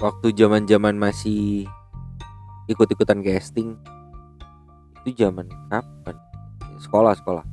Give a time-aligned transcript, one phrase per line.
[0.00, 1.68] waktu zaman zaman masih
[2.66, 3.76] ikut-ikutan casting
[5.04, 6.16] itu zaman kapan?
[6.80, 7.44] Sekolah sekolah.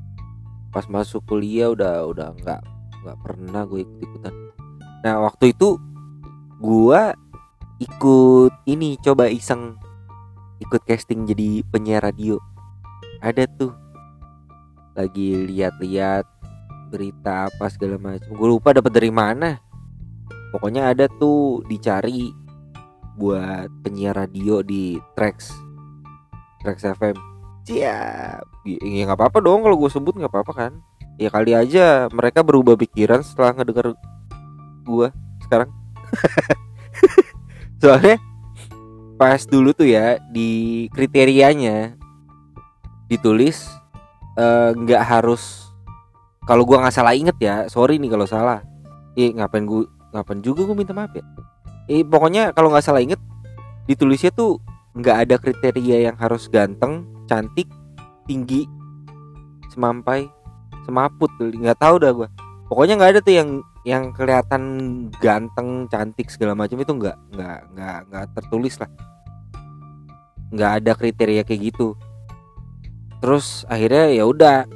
[0.71, 2.61] Pas masuk kuliah udah udah nggak
[3.03, 4.35] nggak pernah gue ikut ikutan
[5.05, 5.77] nah waktu itu
[6.59, 7.13] gua
[7.77, 9.77] ikut ini coba iseng
[10.57, 12.41] ikut casting jadi penyiar radio.
[13.21, 13.73] Ada tuh.
[14.97, 16.25] Lagi lihat-lihat
[16.89, 19.59] berita apa segala macam gue lupa dapat dari mana
[20.55, 22.31] pokoknya ada tuh dicari
[23.17, 25.51] buat penyiar radio di Trax.
[26.61, 28.47] Trax FM siap.
[28.63, 30.71] Ya nggak apa-apa dong kalau gue sebut nggak apa-apa kan?
[31.19, 33.91] Ya kali aja mereka berubah pikiran setelah ngedenger
[34.87, 35.07] gue
[35.43, 35.69] sekarang.
[37.83, 38.15] Soalnya
[39.19, 41.97] pas dulu tuh ya di kriterianya
[43.09, 43.65] ditulis
[44.37, 45.73] eh, nggak uh, harus
[46.45, 48.63] kalau gua nggak salah inget ya sorry nih kalau salah.
[49.19, 51.23] Eh ngapain gua ngapain juga gua minta maaf ya?
[51.87, 53.19] Eh pokoknya kalau nggak salah inget
[53.87, 54.59] ditulisnya tuh
[54.97, 57.69] nggak ada kriteria yang harus ganteng cantik
[58.27, 58.67] tinggi
[59.71, 60.27] semampai
[60.83, 62.29] semaput nggak tahu dah gua.
[62.67, 63.49] Pokoknya nggak ada tuh yang
[63.87, 64.63] yang kelihatan
[65.23, 68.91] ganteng cantik segala macam itu nggak nggak nggak nggak tertulis lah.
[70.51, 71.95] Nggak ada kriteria kayak gitu.
[73.23, 74.67] Terus akhirnya ya udah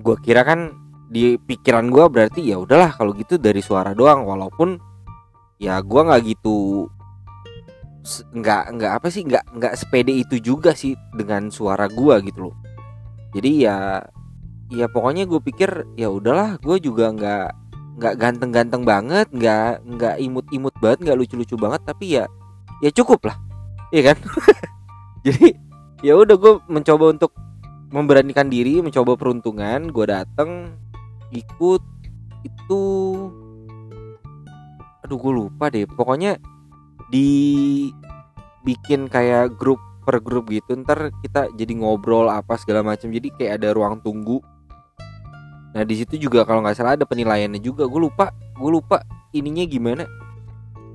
[0.00, 0.83] gue kira kan
[1.14, 4.82] di pikiran gue berarti ya udahlah kalau gitu dari suara doang walaupun
[5.62, 6.90] ya gue nggak gitu
[8.34, 12.56] nggak nggak apa sih nggak nggak sepede itu juga sih dengan suara gue gitu loh.
[13.30, 14.02] Jadi ya
[14.74, 17.46] ya pokoknya gue pikir ya udahlah gue juga nggak
[17.94, 22.26] nggak ganteng-ganteng banget nggak nggak imut-imut banget nggak lucu-lucu banget tapi ya
[22.82, 23.36] ya cukup lah
[23.94, 24.18] iya kan?
[25.24, 25.54] Jadi
[26.02, 27.32] ya udah gue mencoba untuk
[27.94, 30.74] memberanikan diri mencoba peruntungan gue dateng
[31.34, 31.82] ikut
[32.46, 32.82] itu
[35.04, 36.40] aduh gue lupa deh pokoknya
[37.12, 37.28] di
[38.64, 43.52] bikin kayak grup per grup gitu ntar kita jadi ngobrol apa segala macam jadi kayak
[43.60, 44.40] ada ruang tunggu
[45.74, 47.90] Nah di situ juga kalau nggak salah ada penilaiannya juga.
[47.90, 49.02] Gue lupa, gue lupa
[49.34, 50.06] ininya gimana,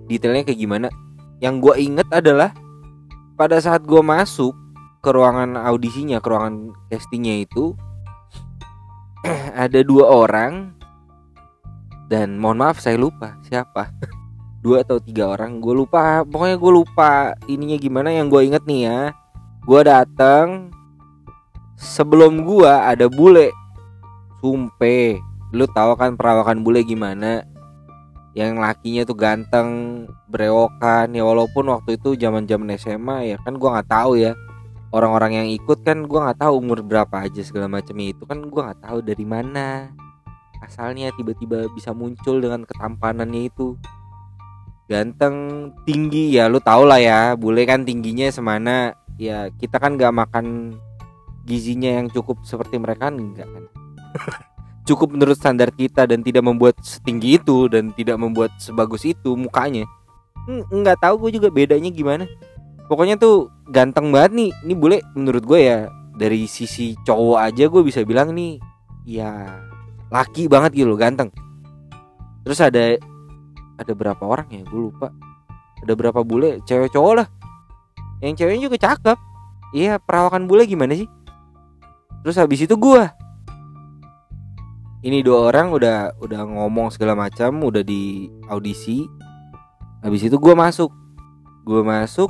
[0.08, 0.88] detailnya kayak gimana.
[1.44, 2.56] Yang gue inget adalah
[3.36, 4.56] pada saat gue masuk
[5.04, 7.76] ke ruangan audisinya, ke ruangan castingnya itu
[9.68, 10.75] ada dua orang.
[12.09, 13.94] Dan mohon maaf saya lupa siapa.
[14.59, 15.63] Dua atau tiga orang.
[15.63, 18.12] Gue lupa pokoknya gue lupa ininya gimana.
[18.12, 19.00] Yang gue inget nih ya
[19.63, 20.74] gue datang
[21.79, 23.56] sebelum gue ada bule.
[24.44, 27.41] Sumpe Lu tahu kan perawakan bule gimana?
[28.38, 29.69] Yang lakinya tuh ganteng
[30.29, 31.09] Berewokan.
[31.18, 34.38] Ya walaupun waktu itu zaman zaman SMA ya kan gua nggak tahu ya
[34.90, 38.26] Orang-orang yang ikut kan gua nggak tahu umur berapa aja segala macam itu.
[38.26, 39.94] Kan gua nggak tahu dari mana
[40.60, 43.76] asalnya tiba-tiba bisa muncul dengan ketampanannya itu.
[44.90, 48.98] Ganteng tinggi ya lu tau lah ya bule kan tingginya semana.
[49.20, 50.80] Ya kita kan gak makan
[51.44, 53.66] gizinya yang cukup seperti mereka enggak kan.
[54.88, 59.86] Cukup menurut standar kita dan tidak membuat setinggi itu dan tidak membuat sebagus itu mukanya.
[60.50, 62.26] Nggak tahu gue juga bedanya gimana
[62.90, 64.52] pokoknya tuh ganteng banget nih.
[64.66, 65.86] Ini boleh menurut gue ya
[66.18, 68.58] dari sisi cowok aja gue bisa bilang nih
[69.06, 69.62] ya
[70.10, 71.30] laki banget gitu loh ganteng.
[72.44, 72.98] Terus ada
[73.78, 74.66] ada berapa orang ya?
[74.66, 75.14] Gue lupa.
[75.80, 76.60] Ada berapa bule?
[76.66, 77.28] Cewek cowok lah.
[78.20, 79.18] Yang ceweknya juga cakep.
[79.78, 81.08] Iya perawakan bule gimana sih?
[82.26, 83.04] Terus habis itu gue.
[85.00, 89.08] Ini dua orang udah udah ngomong segala macam udah di audisi.
[90.04, 90.92] Habis itu gue masuk.
[91.64, 92.28] Gue masuk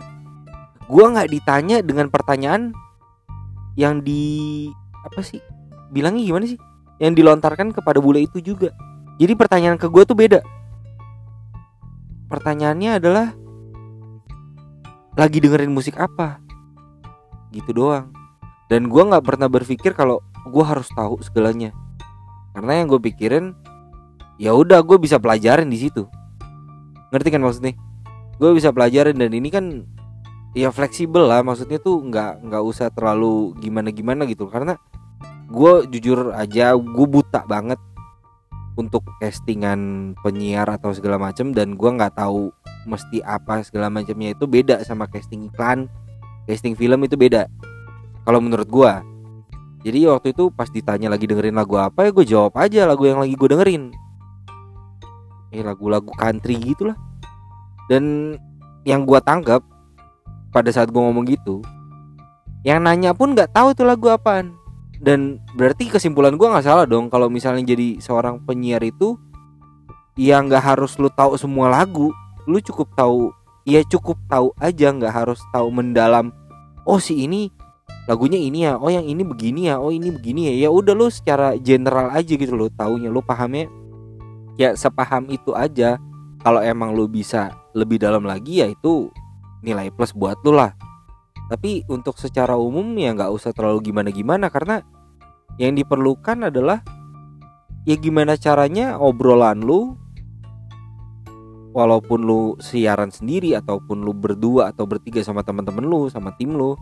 [0.89, 2.73] gue nggak ditanya dengan pertanyaan
[3.77, 4.67] yang di
[5.05, 5.39] apa sih
[5.93, 6.59] bilangnya gimana sih?
[6.99, 8.73] Yang dilontarkan kepada bule itu juga.
[9.21, 10.39] Jadi pertanyaan ke gue tuh beda.
[12.29, 13.27] Pertanyaannya adalah
[15.17, 16.39] lagi dengerin musik apa?
[17.51, 18.13] Gitu doang.
[18.69, 21.73] Dan gue nggak pernah berpikir kalau gue harus tahu segalanya.
[22.53, 23.55] Karena yang gue pikirin
[24.37, 26.05] ya udah gue bisa pelajarin di situ.
[27.09, 27.73] Ngerti kan maksudnya?
[28.37, 29.83] Gue bisa pelajarin dan ini kan
[30.57, 34.49] ya fleksibel lah maksudnya tuh nggak nggak usah terlalu gimana gimana gitu.
[34.49, 34.77] Karena
[35.49, 37.77] gue jujur aja gue buta banget
[38.77, 42.53] untuk castingan penyiar atau segala macam dan gue nggak tahu
[42.87, 45.91] mesti apa segala macamnya itu beda sama casting iklan
[46.47, 47.45] casting film itu beda.
[48.23, 48.91] Kalau menurut gue
[49.79, 53.23] jadi waktu itu pas ditanya lagi dengerin lagu apa ya gue jawab aja lagu yang
[53.23, 53.83] lagi gue dengerin.
[55.55, 56.99] Eh lagu-lagu country gitulah.
[57.87, 58.35] Dan
[58.83, 59.63] yang gue tangkap
[60.49, 61.61] pada saat gue ngomong gitu
[62.67, 64.51] yang nanya pun nggak tahu tuh lagu apaan.
[64.99, 69.15] Dan berarti kesimpulan gue nggak salah dong kalau misalnya jadi seorang penyiar itu
[70.19, 72.11] ya nggak harus lu tahu semua lagu
[72.43, 73.31] lu cukup tahu
[73.63, 76.35] ya cukup tahu aja nggak harus tahu mendalam
[76.83, 77.47] oh si ini
[78.11, 81.07] lagunya ini ya oh yang ini begini ya oh ini begini ya ya udah lu
[81.07, 83.71] secara general aja gitu lo taunya lu pahamnya
[84.59, 85.95] ya sepaham itu aja.
[86.39, 89.11] Kalau emang lu bisa lebih dalam lagi ya itu
[89.65, 90.73] nilai plus buat lu lah.
[91.49, 94.85] Tapi untuk secara umum ya nggak usah terlalu gimana gimana karena
[95.57, 96.85] yang diperlukan adalah
[97.83, 99.97] ya gimana caranya obrolan lu
[101.73, 106.77] walaupun lu siaran sendiri ataupun lu berdua atau bertiga sama teman-teman lu sama tim lu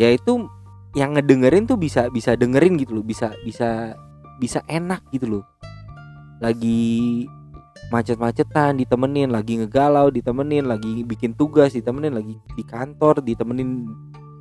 [0.00, 0.48] ya itu
[0.96, 3.94] yang ngedengerin tuh bisa bisa dengerin gitu loh bisa bisa
[4.40, 5.44] bisa enak gitu loh.
[6.40, 7.28] Lagi
[7.90, 13.82] macet-macetan ditemenin lagi ngegalau ditemenin lagi bikin tugas ditemenin lagi di kantor ditemenin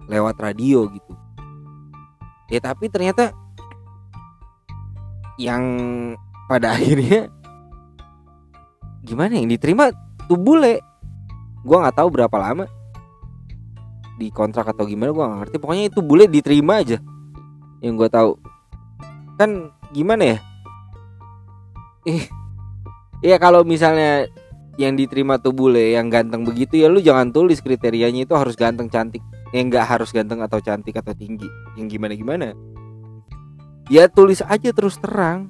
[0.06, 1.13] lewat radio gitu.
[2.54, 3.34] Ya tapi ternyata
[5.42, 5.63] yang
[6.46, 7.34] pada akhirnya
[9.01, 9.90] gimana yang diterima
[10.30, 10.78] tuh bule.
[11.66, 12.69] Gue nggak tahu berapa lama
[14.22, 15.56] di kontrak atau gimana gue nggak ngerti.
[15.57, 17.01] Pokoknya itu bule diterima aja
[17.81, 18.38] yang gue tahu.
[19.42, 20.40] Kan gimana ya?
[22.06, 22.38] Eh
[23.25, 24.27] ya kalau misalnya
[24.80, 28.88] yang diterima tuh bule yang ganteng begitu ya lu jangan tulis kriterianya itu harus ganteng
[28.88, 29.19] cantik.
[29.50, 31.50] Yang nggak harus ganteng atau cantik atau tinggi.
[31.75, 32.48] Yang gimana gimana?
[33.89, 35.50] Ya tulis aja terus terang.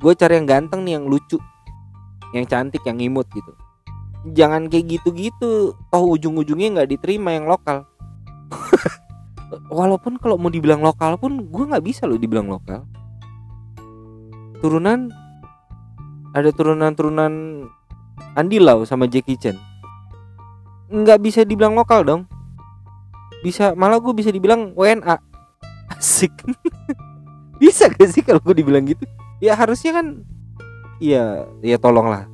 [0.00, 1.38] Gue cari yang ganteng nih yang lucu
[2.34, 3.54] yang cantik yang imut gitu.
[4.34, 5.78] Jangan kayak gitu-gitu.
[5.78, 7.86] Toh ujung-ujungnya nggak diterima yang lokal.
[9.70, 12.82] Walaupun kalau mau dibilang lokal pun gue nggak bisa loh dibilang lokal.
[14.58, 15.14] Turunan
[16.34, 17.64] ada turunan-turunan
[18.34, 19.56] Andi Lau sama Jackie Chan
[20.90, 22.22] nggak bisa dibilang lokal dong
[23.40, 25.16] bisa malah gue bisa dibilang WNA
[25.96, 26.34] asik
[27.62, 29.06] bisa gak sih kalau gue dibilang gitu
[29.38, 30.26] ya harusnya kan
[31.02, 32.30] Iya, ya tolonglah.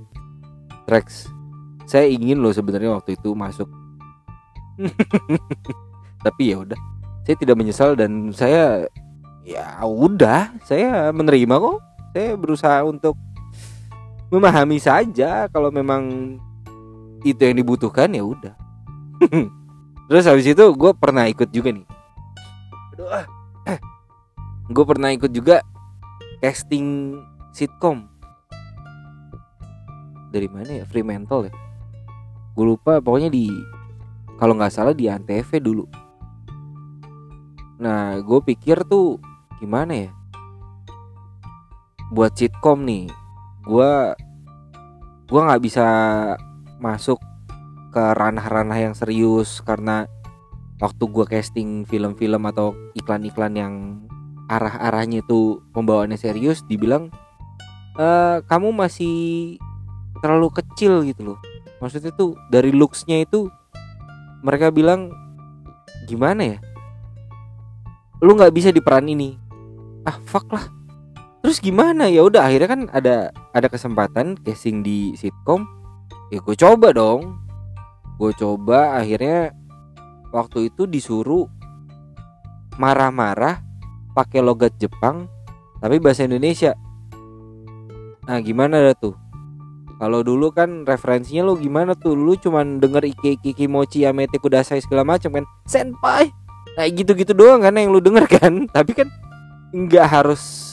[0.85, 1.31] Rex.
[1.88, 3.69] Saya ingin loh sebenarnya waktu itu masuk.
[6.25, 6.79] Tapi ya udah.
[7.25, 8.85] Saya tidak menyesal dan saya
[9.47, 11.79] ya udah, saya menerima kok.
[12.12, 13.17] Saya berusaha untuk
[14.31, 16.37] memahami saja kalau memang
[17.27, 18.55] itu yang dibutuhkan ya udah.
[20.11, 21.87] Terus habis itu gue pernah ikut juga nih.
[22.97, 23.27] Aduh, ah.
[24.71, 25.62] gue pernah ikut juga
[26.41, 27.19] casting
[27.53, 28.09] sitkom
[30.31, 31.55] dari mana ya Fremantle ya
[32.55, 33.50] gue lupa pokoknya di
[34.38, 35.85] kalau nggak salah di antv dulu
[37.83, 39.19] nah gue pikir tuh
[39.59, 40.11] gimana ya
[42.15, 43.11] buat sitkom nih
[43.65, 43.93] gue
[45.31, 45.87] gue nggak bisa
[46.81, 47.21] masuk
[47.93, 50.09] ke ranah-ranah yang serius karena
[50.81, 53.75] waktu gue casting film-film atau iklan-iklan yang
[54.49, 57.12] arah-arahnya itu pembawaannya serius dibilang
[57.95, 58.07] e,
[58.49, 59.59] kamu masih
[60.25, 61.39] terlalu kecil gitu loh.
[61.79, 63.47] Maksudnya tuh dari looksnya itu
[64.43, 65.12] mereka bilang
[66.09, 66.59] gimana ya?
[68.25, 69.37] Lu nggak bisa di peran ini.
[70.09, 70.80] Ah fuck lah
[71.40, 73.16] terus gimana ya udah akhirnya kan ada
[73.56, 75.64] ada kesempatan casting di sitkom
[76.28, 77.40] ya gue coba dong
[78.20, 79.56] gue coba akhirnya
[80.30, 81.49] waktu itu disuruh
[82.76, 83.64] marah-marah
[84.12, 85.26] pakai logat Jepang
[85.80, 86.76] tapi bahasa Indonesia
[88.28, 89.16] nah gimana dah tuh
[90.00, 92.16] kalau dulu kan referensinya lu gimana tuh?
[92.16, 95.44] Lu cuman denger Ike Ike Kimochi Yamete Kudasai segala macam kan.
[95.68, 96.32] Senpai.
[96.73, 98.64] Kayak gitu-gitu doang kan yang lu denger kan.
[98.76, 99.12] Tapi kan
[99.76, 100.70] nggak harus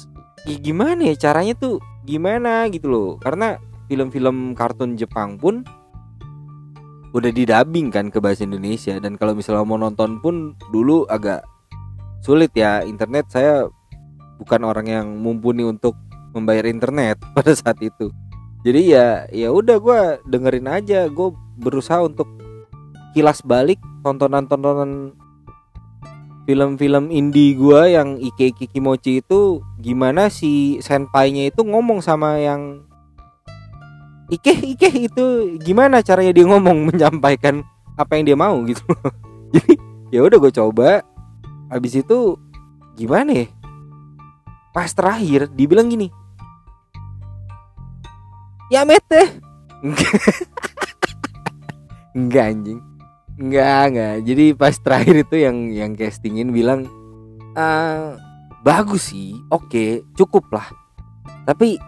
[0.47, 3.09] ya gimana ya caranya tuh gimana gitu loh.
[3.19, 3.59] Karena
[3.91, 5.67] film-film kartun Jepang pun
[7.11, 8.95] udah didabing kan ke bahasa Indonesia.
[8.97, 11.43] Dan kalau misalnya mau nonton pun dulu agak
[12.23, 13.27] sulit ya internet.
[13.27, 13.67] Saya
[14.39, 15.99] bukan orang yang mumpuni untuk
[16.31, 18.07] membayar internet pada saat itu.
[18.63, 19.99] Jadi ya ya udah gue
[20.31, 21.11] dengerin aja.
[21.11, 22.27] Gue berusaha untuk
[23.11, 25.11] kilas balik tontonan-tontonan
[26.47, 32.87] film-film indie gue yang Ike Ike Kimochi itu gimana si senpainya itu ngomong sama yang
[34.31, 37.67] Ike Ike itu gimana caranya dia ngomong menyampaikan
[37.99, 38.79] apa yang dia mau gitu.
[39.53, 39.75] Jadi
[40.07, 41.03] ya udah gue coba.
[41.67, 42.39] Habis itu
[42.95, 43.47] gimana ya?
[44.71, 46.07] Pas terakhir dibilang gini.
[48.71, 49.43] Ya mete.
[52.15, 52.96] Enggak anjing
[53.37, 56.89] enggak enggak jadi pas terakhir itu yang yang castingin bilang
[57.53, 58.17] uh,
[58.65, 60.67] bagus sih oke cukup lah.
[61.47, 61.79] Tapi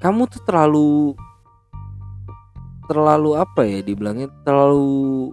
[0.00, 1.12] kamu tuh terlalu
[2.88, 4.28] terlalu apa ya dibilangnya?
[4.44, 5.32] Terlalu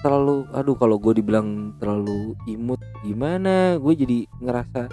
[0.00, 3.78] terlalu aduh kalau gue dibilang terlalu imut gimana?
[3.78, 4.90] Gue jadi ngerasa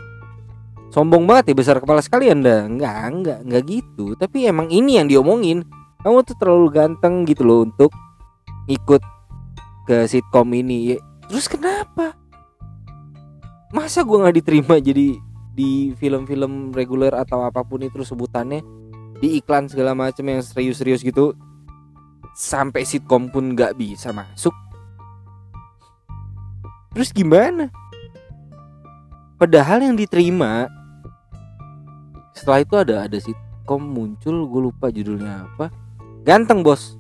[0.90, 4.18] sombong banget ya besar kepala sekali anda enggak enggak enggak gitu.
[4.18, 5.62] Tapi emang ini yang diomongin.
[6.02, 7.92] Kamu tuh terlalu ganteng gitu loh untuk
[8.70, 9.02] ikut
[9.88, 10.94] ke sitkom ini.
[10.94, 10.98] Ya,
[11.32, 12.12] terus kenapa?
[13.72, 15.16] Masa gue nggak diterima jadi
[15.56, 18.62] di film-film reguler atau apa pun itu sebutannya?
[19.18, 21.34] Di iklan segala macam yang serius-serius gitu
[22.38, 24.54] sampai sitkom pun nggak bisa masuk.
[26.94, 27.72] Terus gimana?
[29.42, 30.70] Padahal yang diterima
[32.38, 35.74] setelah itu ada ada sitkom muncul gue lupa judulnya apa.
[36.22, 36.98] Ganteng bos.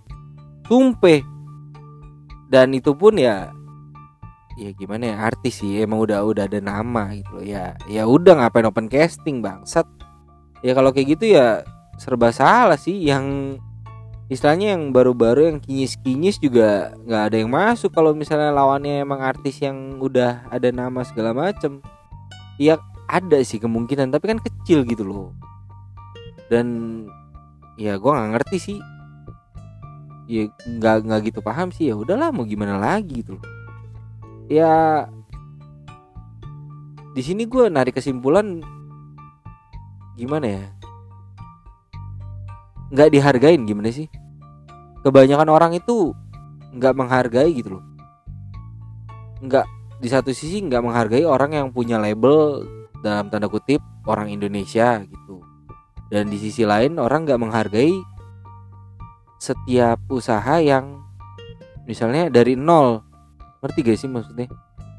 [0.65, 1.37] Tumpe
[2.48, 3.51] dan itu pun ya
[4.58, 7.46] ya gimana ya artis sih emang udah udah ada nama gitu loh.
[7.46, 9.86] Ya ya udah ngapain open casting bangsat.
[10.66, 11.62] Ya kalau kayak gitu ya
[12.01, 12.98] serba salah sih.
[12.98, 13.60] Yang
[14.27, 17.94] istilahnya yang baru-baru yang kinyis-kinyis juga nggak ada yang masuk.
[17.94, 21.80] Kalau misalnya lawannya emang artis yang udah ada nama segala macem
[22.58, 24.10] ya ada sih kemungkinan.
[24.10, 25.38] Tapi kan kecil gitu loh.
[26.50, 27.06] Dan
[27.77, 28.77] ya gue nggak ngerti sih
[30.28, 33.40] ya nggak nggak gitu paham sih ya udahlah mau gimana lagi gitu
[34.52, 35.08] ya
[37.18, 38.62] di sini gue narik kesimpulan
[40.14, 40.64] gimana ya?
[42.94, 44.06] Nggak dihargain gimana sih?
[45.02, 46.14] Kebanyakan orang itu
[46.78, 47.84] nggak menghargai gitu loh.
[49.42, 49.66] Nggak
[49.98, 52.66] di satu sisi nggak menghargai orang yang punya label
[53.02, 55.42] dalam tanda kutip orang Indonesia gitu.
[56.14, 57.98] Dan di sisi lain orang nggak menghargai
[59.38, 61.01] setiap usaha yang
[61.86, 63.01] misalnya dari nol.
[63.63, 64.48] Ngerti gak sih maksudnya?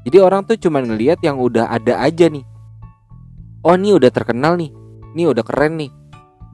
[0.07, 2.43] Jadi orang tuh cuma ngelihat yang udah ada aja nih.
[3.63, 4.71] Oh ini udah terkenal nih.
[5.15, 5.91] Ini udah keren nih.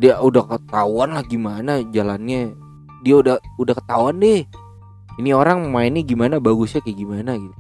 [0.02, 2.58] Dia udah ketahuan lah gimana jalannya.
[3.06, 4.44] Dia udah udah ketahuan deh.
[5.16, 7.56] Ini orang mainnya gimana bagusnya kayak gimana gitu.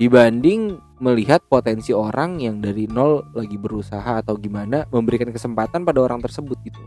[0.00, 6.24] Dibanding melihat potensi orang yang dari nol lagi berusaha atau gimana memberikan kesempatan pada orang
[6.24, 6.80] tersebut gitu.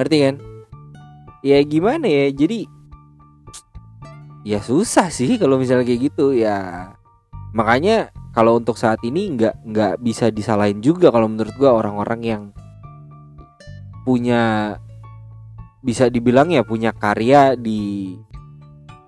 [0.00, 0.34] Ngerti kan
[1.42, 2.30] ya gimana ya?
[2.30, 2.66] Jadi
[4.42, 6.32] ya susah sih kalau misalnya kayak gitu.
[6.34, 6.90] Ya
[7.52, 12.42] makanya kalau untuk saat ini nggak nggak bisa disalahin juga kalau menurut gua orang-orang yang
[14.02, 14.74] punya
[15.82, 18.14] bisa dibilang ya punya karya di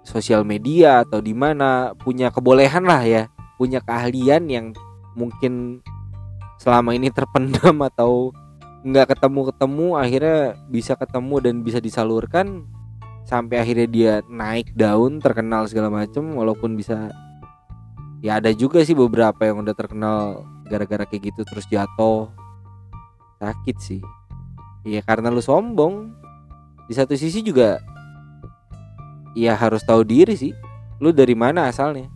[0.05, 3.23] sosial media atau di mana punya kebolehan lah ya.
[3.55, 4.67] Punya keahlian yang
[5.15, 5.81] mungkin
[6.59, 8.35] selama ini terpendam atau
[8.85, 12.69] nggak ketemu ketemu akhirnya bisa ketemu dan bisa disalurkan.
[13.25, 17.09] Sampai akhirnya dia naik daun terkenal segala macam walaupun bisa
[18.21, 22.29] ya ada juga sih beberapa yang udah terkenal gara-gara kayak gitu terus jatuh.
[23.41, 24.05] Sakit sih.
[24.85, 26.13] Ya karena lu sombong.
[26.85, 27.81] Di satu sisi juga
[29.33, 30.53] ya harus tahu diri sih.
[31.01, 32.13] Lu dari mana asalnya?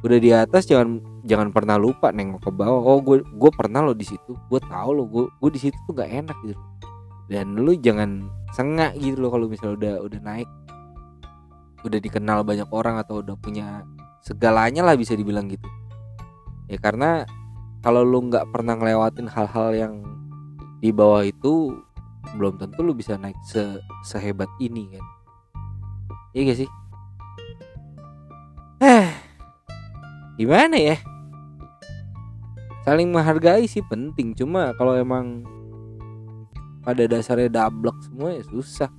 [0.00, 2.80] Udah di atas jangan jangan pernah lupa nengok ke bawah.
[2.80, 4.32] Oh gue gue pernah lo di situ.
[4.48, 6.62] Gue tahu lo gue gue di situ tuh gak enak gitu.
[7.28, 10.48] Dan lu jangan sengak gitu loh kalau misalnya udah udah naik.
[11.84, 13.84] Udah dikenal banyak orang atau udah punya
[14.24, 15.68] segalanya lah bisa dibilang gitu.
[16.72, 17.28] Ya karena
[17.84, 19.94] kalau lu nggak pernah ngelewatin hal-hal yang
[20.80, 21.76] di bawah itu
[22.34, 25.04] belum tentu lu bisa naik se sehebat ini kan.
[26.32, 26.70] Iya gak sih?
[28.80, 29.08] Eh
[30.38, 30.96] gimana ya
[32.88, 34.32] saling menghargai sih penting.
[34.32, 35.44] Cuma kalau emang
[36.80, 38.90] pada dasarnya dablek semua ya susah.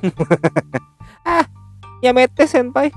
[1.20, 1.44] Ah
[2.00, 2.88] ya mete senpai